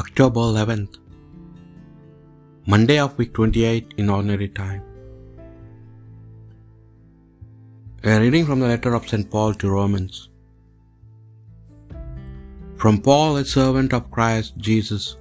[0.00, 0.96] October 11th,
[2.72, 4.82] Monday of week 28 in ordinary time.
[8.04, 9.30] A reading from the letter of St.
[9.30, 10.28] Paul to Romans.
[12.82, 15.16] From Paul, a servant of Christ Jesus,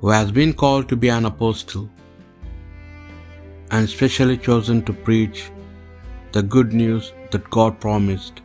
[0.00, 1.90] who has been called to be an apostle
[3.72, 5.50] and specially chosen to preach
[6.30, 8.40] the good news that God promised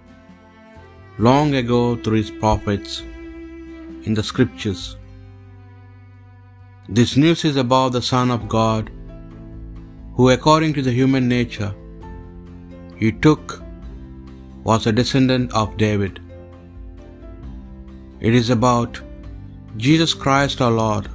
[1.29, 3.03] long ago through his prophets
[4.05, 4.81] in the scriptures.
[6.97, 8.89] This news is about the Son of God,
[10.15, 11.73] who, according to the human nature
[13.01, 13.61] he took,
[14.69, 16.19] was a descendant of David.
[18.19, 19.01] It is about
[19.83, 21.07] Jesus Christ our Lord,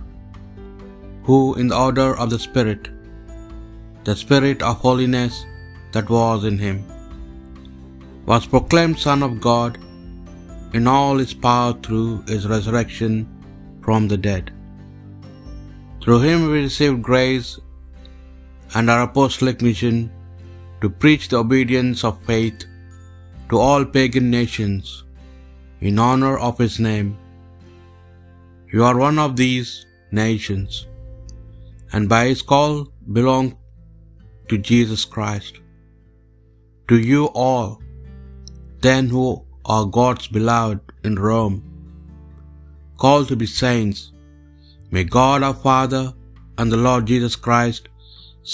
[1.26, 2.88] who, in the order of the Spirit,
[4.08, 5.44] the Spirit of holiness
[5.94, 6.78] that was in him,
[8.30, 9.78] was proclaimed Son of God
[10.76, 13.14] in all his power through his resurrection
[13.84, 14.52] from the dead.
[16.02, 17.50] Through him we received grace
[18.74, 19.96] and our apostolic mission
[20.80, 22.66] to preach the obedience of faith
[23.48, 25.04] to all pagan nations
[25.80, 27.16] in honor of his name.
[28.72, 30.86] You are one of these nations,
[31.92, 32.72] and by his call
[33.18, 33.56] belong
[34.48, 35.60] to Jesus Christ.
[36.88, 37.80] To you all,
[38.80, 41.56] then who are God's beloved in Rome,
[43.02, 44.00] called to be saints,
[44.94, 46.04] may God our Father
[46.58, 47.84] and the Lord Jesus Christ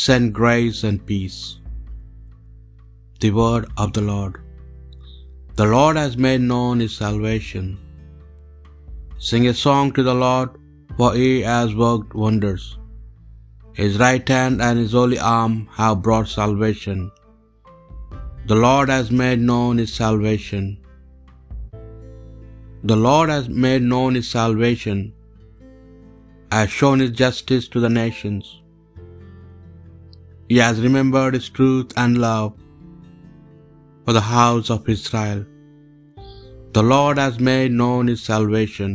[0.04, 1.40] send grace and peace.
[3.22, 4.34] The word of the Lord.
[5.60, 7.66] The Lord has made known his salvation.
[9.28, 10.50] Sing a song to the Lord,
[10.96, 12.64] for he has worked wonders.
[13.80, 17.00] His right hand and his holy arm have brought salvation.
[18.50, 20.64] The Lord has made known his salvation.
[22.90, 25.00] The Lord has made known his salvation,
[26.54, 28.46] has shown his justice to the nations.
[30.48, 32.52] He has remembered his truth and love
[34.04, 35.42] for the house of Israel.
[36.76, 38.92] The Lord has made known his salvation.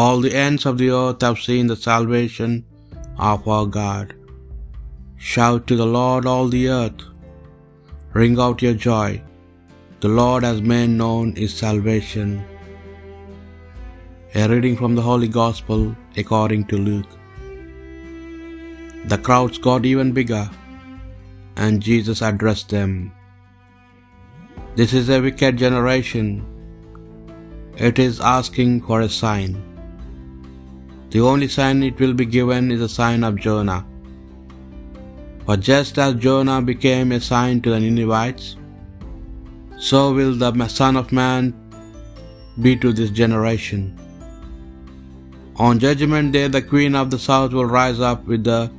[0.00, 2.52] All the ends of the earth have seen the salvation
[3.30, 4.12] of our God.
[5.16, 7.02] Shout to the Lord, all the earth.
[8.20, 9.10] Ring out your joy.
[10.00, 12.44] The Lord has made known his salvation.
[14.34, 17.12] A reading from the Holy Gospel according to Luke.
[19.12, 20.50] The crowds got even bigger,
[21.56, 23.10] and Jesus addressed them.
[24.74, 26.28] This is a wicked generation.
[27.88, 29.56] It is asking for a sign.
[31.08, 33.80] The only sign it will be given is a sign of Jonah.
[35.46, 38.56] For just as Jonah became a sign to the Ninevites,
[39.78, 41.54] so will the Son of Man
[42.60, 43.98] be to this generation.
[45.56, 48.70] On Judgment Day, the Queen of the South will rise up with the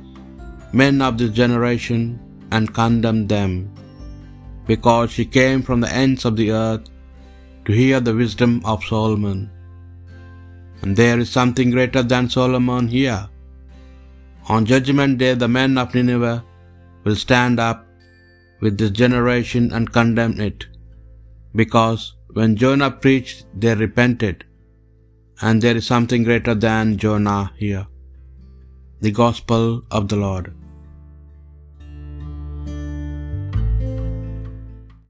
[0.72, 2.20] men of this generation
[2.50, 3.70] and condemn them,
[4.66, 6.88] because she came from the ends of the earth
[7.64, 9.50] to hear the wisdom of Solomon.
[10.82, 13.28] And there is something greater than Solomon here.
[14.48, 16.44] On Judgment Day, the men of Nineveh
[17.04, 17.86] will stand up
[18.60, 20.66] with this generation and condemn it,
[21.54, 24.44] because when Jonah preached, they repented,
[25.40, 27.86] and there is something greater than Jonah here.
[29.00, 30.54] The Gospel of the Lord.